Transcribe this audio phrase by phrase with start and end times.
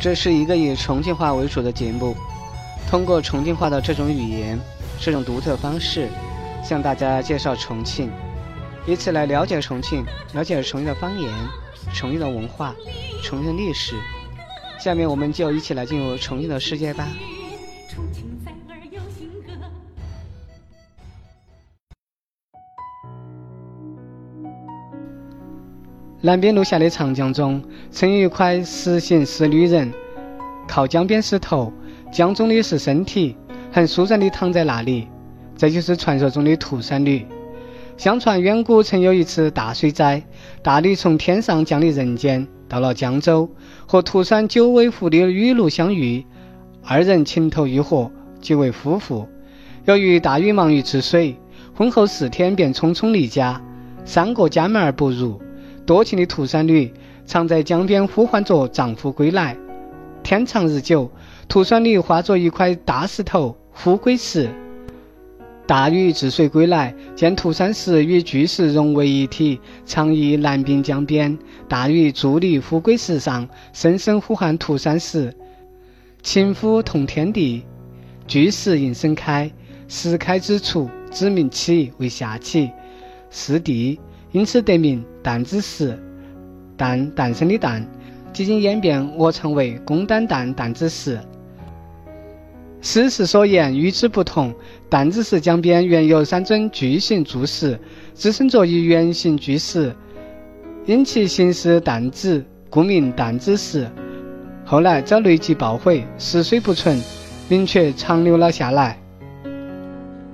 [0.00, 2.16] 这是一个以重庆话为主的节目，
[2.88, 4.58] 通过重庆话的这种语言、
[4.98, 6.08] 这种独特方式，
[6.64, 8.10] 向大家介绍重庆，
[8.86, 10.02] 以此来了解重庆，
[10.32, 11.30] 了解重庆的方言、
[11.92, 12.74] 重庆的文化、
[13.22, 13.94] 重庆的历史。
[14.78, 17.06] 下面我们就一起来进入重庆的世界吧。
[26.22, 29.90] 南边路下的长江中，曾有一块石形石女人，
[30.68, 31.72] 靠江边石头，
[32.12, 33.34] 江中的是身体，
[33.72, 35.08] 很舒展地躺在那里。
[35.56, 37.26] 这就是传说中的涂山女。
[37.96, 40.22] 相传远古曾有一次大水灾，
[40.62, 43.48] 大女从天上降临人间，到了江州，
[43.86, 46.22] 和涂山九尾狐的雨露相遇，
[46.84, 48.10] 二人情投意合，
[48.42, 49.26] 结为夫妇。
[49.86, 51.34] 由于大禹忙于治水，
[51.74, 53.58] 婚后四天便匆匆离家，
[54.04, 55.40] 三个家门而不入。
[55.90, 56.94] 多情的涂山女
[57.26, 59.56] 常在江边呼唤着丈夫归来。
[60.22, 61.10] 天长日久，
[61.48, 64.48] 涂山女化作一块大石头——富贵石。
[65.66, 71.36] 大禹治水归来，见涂山石与巨石融为一体，常于南滨江边。
[71.68, 75.34] 大禹伫立富贵石上，声声呼唤涂山石
[76.22, 77.64] ：“情夫同天地。”
[78.28, 79.50] 巨石应声开，
[79.88, 82.70] 石开之处，指名起为下起，
[83.28, 83.98] 是地。
[84.30, 85.98] 因此得名担子石，
[86.76, 87.86] 诞诞生的诞，
[88.32, 91.18] 几经演变我成为公担担担子石。
[92.80, 94.54] 史实所言与之不同，
[94.88, 97.78] 担子石江边原有三尊巨型柱石，
[98.14, 99.94] 支撑着一圆形巨石，
[100.86, 103.86] 因其形似担子，故名担子石。
[104.64, 106.98] 后来遭雷击爆毁，石水不存，
[107.50, 108.98] 名却长留了下来。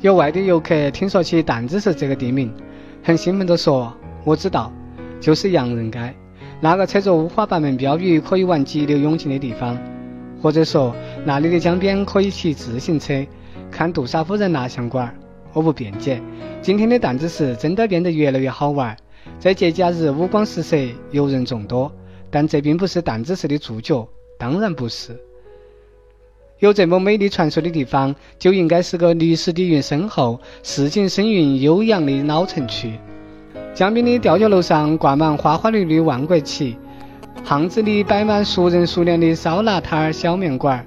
[0.00, 2.52] 有外地游客听说起担子石这个地名。
[3.02, 3.92] 很兴奋地说
[4.24, 4.72] ：“我知道，
[5.20, 6.14] 就是洋人街，
[6.60, 9.78] 那个扯着五花八门标语可以玩激流勇进的地方。
[10.40, 13.26] 或者说，那里的江边可以骑自行车，
[13.70, 15.12] 看杜莎夫人蜡像馆。
[15.52, 16.20] 我不辩解。
[16.62, 18.96] 今天的弹子石真的变得越来越好玩，
[19.40, 20.76] 在节假日五光十色，
[21.10, 21.90] 游人众多。
[22.30, 24.06] 但这并不是弹子石的主角，
[24.38, 25.18] 当然不是。
[26.60, 32.92] 有这么美丽传说的地方，就应该是个历史底蕴深厚、市井声韵悠扬的老城区。
[33.74, 36.76] 江边的吊脚楼上挂满花花绿绿万国旗，
[37.44, 40.84] 巷子里摆满熟人熟脸的烧腊摊儿、小面馆儿，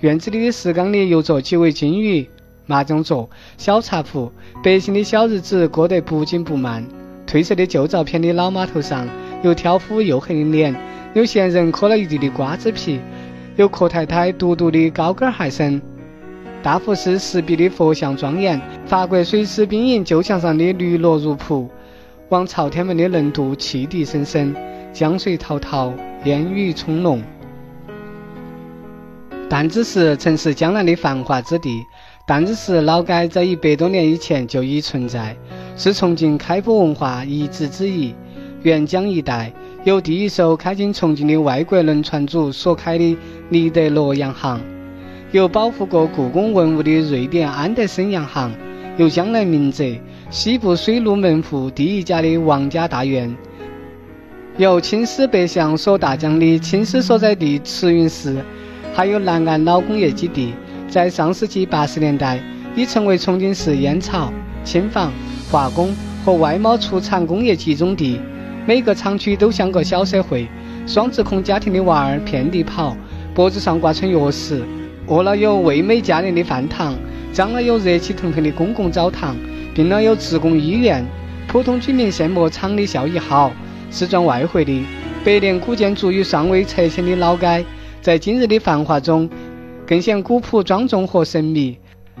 [0.00, 2.26] 院子里的石缸里游着几尾金鱼，
[2.66, 4.32] 麻将桌、小茶壶，
[4.64, 6.84] 百姓的小日子过得不紧不慢。
[7.26, 9.06] 褪色的旧照片的老码头上，
[9.42, 10.74] 有挑夫黝黑的脸，
[11.12, 12.98] 有闲人嗑了一地的瓜子皮。
[13.56, 15.82] 有阔太太独独的高跟鞋声，
[16.62, 21.68] 大佛寺石壁的佛像庄严，法国水师兵营旧墙上的绿萝如瀑，
[22.30, 24.54] 往朝天门的轮渡汽笛声声，
[24.92, 25.92] 江水滔滔，
[26.22, 27.20] 烟雨葱茏。
[29.48, 31.82] 弹子石曾是江南的繁华之地，
[32.24, 35.36] 弹子石老街在一百多年以前就已存在，
[35.76, 38.14] 是重庆开埠文化遗址之一。
[38.62, 39.52] 沅江一带
[39.82, 44.60] 有第一艘开进重庆的外国轮船组所开的尼德罗洋行，
[45.32, 48.52] 有保护过故宫文物的瑞典安德森洋行，
[49.00, 49.82] 有江南名泽
[50.28, 53.34] 西部水路门户第一家的王家大院，
[54.58, 58.44] 有青丝北向所大江的青丝所在地慈云寺，
[58.92, 60.52] 还有南岸老工业基地，
[60.86, 62.38] 在上世纪八十年代
[62.76, 64.30] 已成为重庆市烟草、
[64.64, 65.10] 轻纺、
[65.50, 68.20] 化工和外贸出产工业集中地。
[68.66, 70.46] 每个厂区都像个小社会，
[70.86, 72.94] 双职工家庭的娃儿遍地跑，
[73.32, 74.60] 脖子上挂串钥匙，
[75.06, 76.94] 饿了有味美价廉的饭堂，
[77.32, 79.36] 脏了有热气腾腾的公共澡堂，
[79.74, 81.06] 病了有职工医院。
[81.46, 83.52] 普通居民羡慕厂里效益好，
[83.90, 84.84] 是赚外汇的。
[85.24, 87.64] 百年古建筑与尚未拆迁的老街，
[88.00, 89.28] 在今日的繁华中，
[89.86, 91.78] 更显古朴庄重和神秘，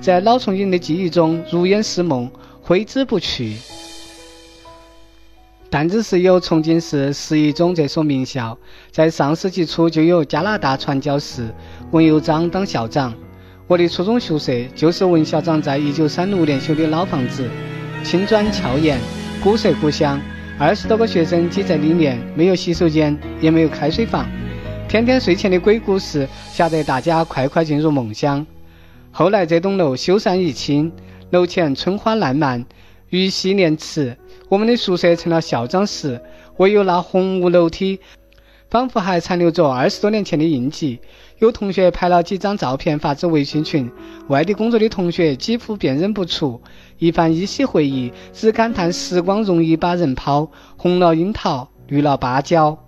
[0.00, 2.30] 在老重庆的记忆中如烟似梦，
[2.60, 3.56] 挥之不去。
[5.70, 8.58] 担子石有重庆市十一中这所名校，
[8.90, 11.48] 在上世纪初就有加拿大传教士
[11.92, 13.14] 文友章当校长。
[13.72, 17.48] 我的初中宿舍就是文校长在一九三六年修的老房子，
[18.04, 18.98] 青砖翘檐，
[19.42, 20.20] 古色古香。
[20.58, 24.28] 二十多个学生挤在里面，没有洗手间，也没有开水房，
[24.90, 28.46] 天天睡前的鬼故事吓得大家快快进入梦乡。
[29.10, 30.92] 后来这栋楼修缮一清，
[31.30, 32.62] 楼前春花烂漫，
[33.08, 34.14] 鱼戏莲池。
[34.50, 36.20] 我们的宿舍成了校长室，
[36.58, 38.00] 唯有那红木楼梯，
[38.68, 41.00] 仿佛还残留着二十多年前的印记。
[41.42, 43.90] 有同学拍了几张照片发至微信群，
[44.28, 46.62] 外地工作的同学几乎辨认不出。
[46.98, 52.78] 一番依稀回忆，只感叹时光容易把人抛，红了樱桃，绿了芭蕉。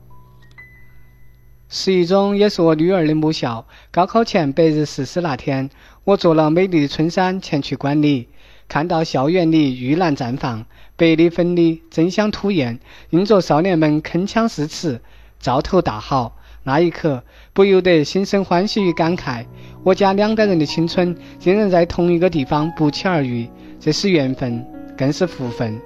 [1.68, 3.66] 十一中也是我女儿的母校。
[3.90, 5.68] 高考前白日誓师那天，
[6.04, 8.28] 我坐了美丽的春山前去观礼，
[8.68, 10.64] 看到校园里玉兰绽放，
[10.94, 12.78] 白里粉里争相吐艳，
[13.10, 15.02] 映着少年们铿锵诗词，
[15.40, 16.36] 兆头大好。
[16.64, 17.22] 那一刻，
[17.52, 19.44] 不由得心生欢喜与感慨。
[19.82, 24.64] 我家两代人的青春竟然在同一个地方不期而遇，这是缘分，
[24.96, 25.78] 更是福分。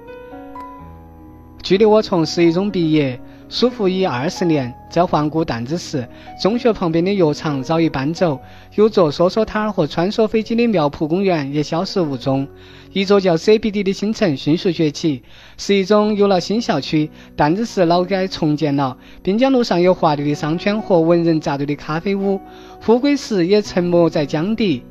[1.61, 3.19] 距离我从十一中毕业。
[3.49, 6.07] 舒服已二十年，在环顾弹子石
[6.39, 8.39] 中学旁边的药厂早已搬走，
[8.75, 12.47] 有座梭梭摊儿和穿梭飞机的苗圃公园也消失无踪。
[12.93, 15.23] 一座叫 CBD 的新城迅速崛起，
[15.57, 22.39] 十一中有了新校区，弹子市老街重建了，滨江路上有华丽的商圈和文人扎堆的咖啡屋，
[22.79, 24.83] 富贵时也沉没在江底。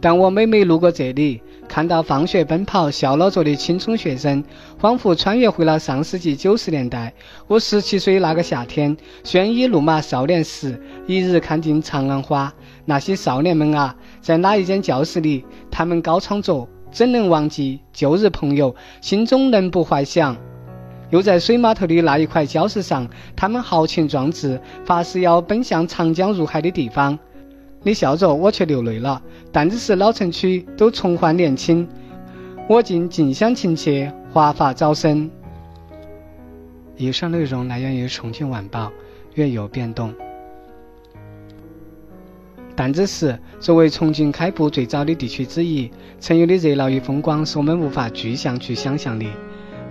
[0.00, 4.42] 但我每每路过这里，看到放学奔跑、笑闹着的青春学生，
[4.78, 7.12] 仿佛穿越回了上世纪九十年代。
[7.46, 12.52] 我十七岁那个夏天，鲜衣怒马少年时，一日看尽长安花。
[12.86, 15.44] 那些少年们啊，在哪一间教室里？
[15.70, 18.74] 他们高唱着，怎能忘记旧日朋友？
[19.02, 20.34] 心中能不怀想？
[21.10, 23.06] 又在水码头的那一块礁石上，
[23.36, 27.18] 他们豪情壮志，发誓要奔向长江入海的地方。
[27.82, 29.22] 你笑着，我却流泪了。
[29.52, 31.86] 但只是老城区都重焕年轻，
[32.68, 35.30] 我竟近乡情怯，华发早生。
[36.96, 38.86] 以上内容来源于《重庆晚报》，
[39.34, 40.12] 月有变动。
[42.74, 45.90] 但只是作为重庆开埠最早的地区之一，
[46.20, 49.26] 曾有的热闹与风光是我们无法具象去想象的。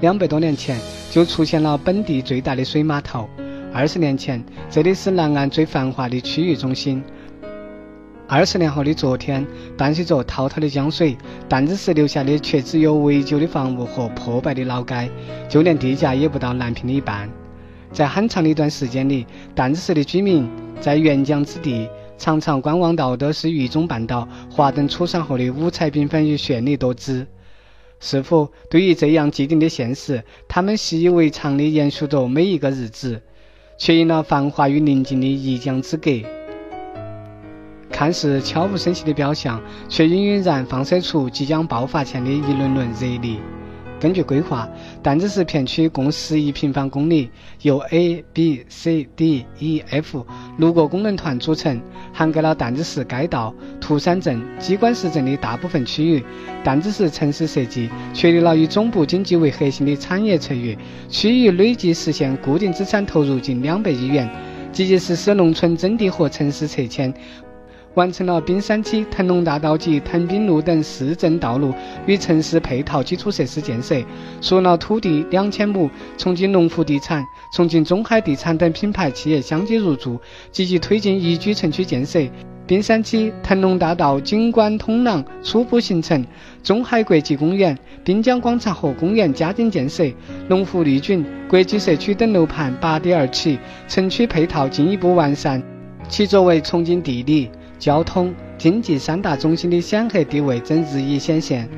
[0.01, 0.79] 两百多年前
[1.09, 3.27] 就出现了本地最大的水码头，
[3.73, 7.03] 二十年前这里是南岸最繁华的区域中心。
[8.29, 9.47] 二十年后的昨天，
[9.77, 15.09] 伴随着滔滔的江水，弹子石留下的却只有围旧的房屋和破败的老街，
[15.47, 17.29] 就连地价也不到南平的一半。
[17.93, 19.25] 在很长的一段时间里，
[19.55, 20.45] 弹子石的居民
[20.81, 21.87] 在沿江之地，
[22.17, 27.25] 常常观望到的是渝中半岛华灯初上后的五彩缤纷与绚丽多姿。
[28.01, 33.21] 是否对于这样既定的现实，他们习以为常地延续着每一个日子，
[33.77, 36.11] 却因了繁华与宁静的一江之隔。
[37.97, 39.59] 看似悄无声息的表象，
[39.89, 43.39] 却隐隐然放射出即将爆发前的一轮轮热力。
[43.99, 44.69] 根据规划，
[45.01, 47.31] 弹子石片区共十一平方公里，
[47.63, 50.23] 由 A、B、C、D、E、F
[50.59, 51.81] 六个功能团组成，
[52.13, 53.51] 涵盖了弹子石街道、
[53.81, 56.23] 涂山镇、机关市镇的大部分区域。
[56.63, 60.77] 弹子石城市设计确立了以总部经济为核心的产业策略，
[61.09, 64.29] 区域累计实现固定资产投入近两百亿元，
[64.71, 67.11] 积极实施农村征地和城市拆迁。
[67.97, 71.73] 完成了滨山区腾龙大道及腾滨路等市政道路
[72.05, 73.95] 与城市配套基础设施建设，
[74.39, 80.15] 属了土地两千亩，重庆龙湖地产、重庆中海地产等品牌企业相继入驻，
[80.51, 82.19] 积极推进宜居城区建设。
[82.67, 86.23] 滨山区腾龙大道景观通廊初步形成，
[86.61, 90.03] 中海国际公园、滨江广场和公园加紧建设，
[90.49, 93.57] 龙湖丽景国际社区等楼盘拔地而起，
[93.87, 95.63] 城区配套进一步完善。
[96.07, 97.49] 其作为重庆地理。
[97.79, 101.69] 交通、经济三大中心的显赫地位正日益显现。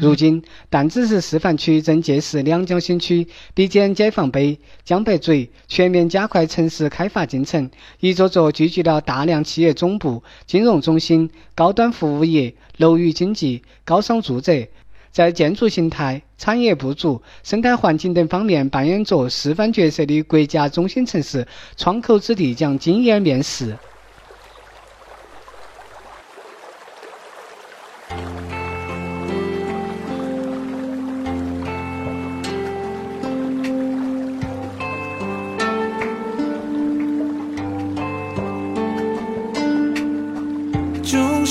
[0.00, 7.70] 如今，弹子市示范区正借势两江新区、比肩解放碑、江北嘴，全面加快城市开发进程。
[8.00, 14.66] 一座座聚集了大量企业总部、金融中心、高端服务业、楼宇经济、高商住宅，
[15.12, 21.46] 在建筑形态、产业布局、生态环境等方面扮演着示范角色的国家中心城市
[21.76, 23.76] 窗口之地将惊艳面世。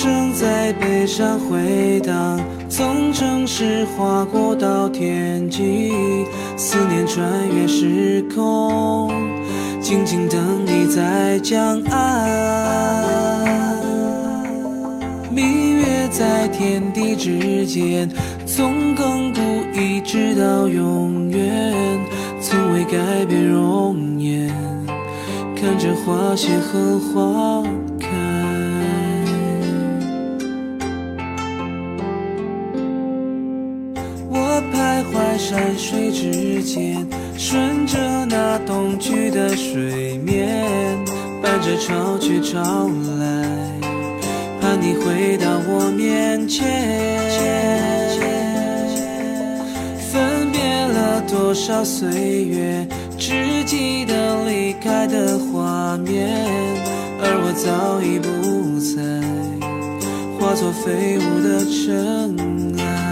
[0.01, 5.91] 声在悲伤回荡，从城市划过到天际，
[6.57, 7.23] 思念穿
[7.55, 9.11] 越时空，
[9.79, 13.05] 静静等你在江岸。
[15.29, 18.09] 明月在天地之间，
[18.47, 19.39] 从亘古
[19.79, 21.99] 一直到永远，
[22.41, 24.51] 从未改变容颜，
[25.55, 27.63] 看着花谢和花。
[35.51, 37.05] 山水之间，
[37.37, 40.65] 顺着那东去的水面，
[41.43, 42.87] 伴着潮去潮
[43.19, 43.45] 来，
[44.61, 46.65] 盼你回到我面前。
[50.09, 56.29] 分别了多少岁月，只记得离开的画面，
[57.19, 59.03] 而我早已不在，
[60.39, 63.10] 化作飞舞的尘埃。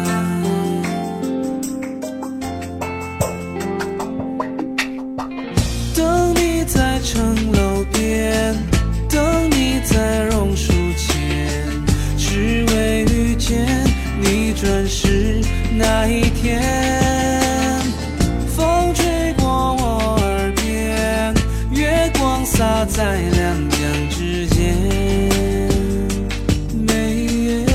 [22.86, 24.76] 在两江之间。
[26.88, 27.66] 眉眼，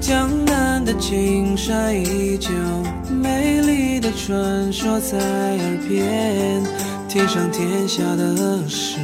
[0.00, 2.50] 江南的青山依旧，
[3.10, 6.62] 美丽的传说在耳边。
[7.08, 8.98] 天上天下的事，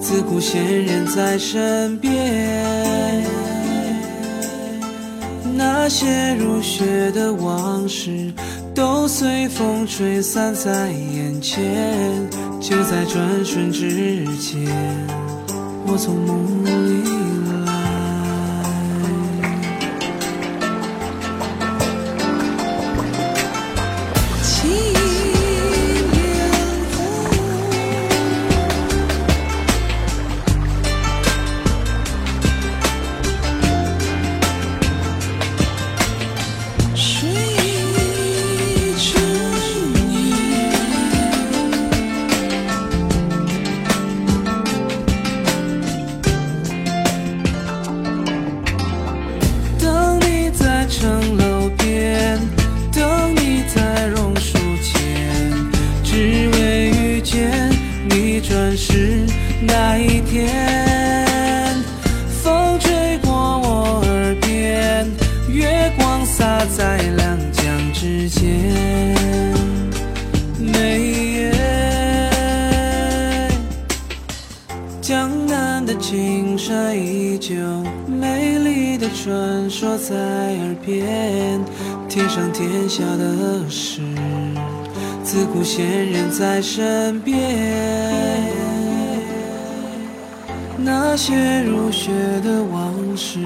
[0.00, 2.87] 自古仙人在身边。
[5.90, 8.30] 那些如雪的往事，
[8.74, 12.28] 都随风吹散在眼前。
[12.60, 14.60] 就在转瞬之间，
[15.86, 17.08] 我从梦里
[60.28, 61.74] 天。
[62.42, 65.06] 风吹过我耳边，
[65.48, 68.44] 月光洒在两江之间。
[70.58, 71.00] 眉
[71.32, 71.52] 眼。
[75.00, 77.54] 江南的青山依旧，
[78.06, 81.58] 美丽的传说在耳边。
[82.06, 84.02] 天上天下的事，
[85.22, 88.67] 自古仙人在身边。
[90.88, 93.38] 那些如雪的往事，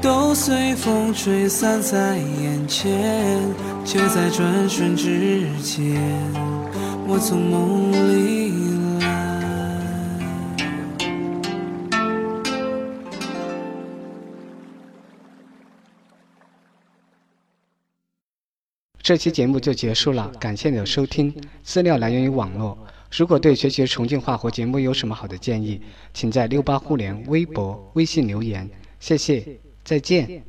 [0.00, 3.44] 都随风吹散在眼前。
[3.84, 6.00] 就在转瞬之间，
[7.06, 9.06] 我从梦里来。
[19.02, 21.34] 这期节目就结束了，感谢你的收听。
[21.62, 22.78] 资料来源于网络。
[23.10, 25.80] 如果对学习重庆话或节目有什么好的建议，
[26.12, 28.68] 请在六八互联微博、微信留言。
[29.00, 30.42] 谢谢，再见。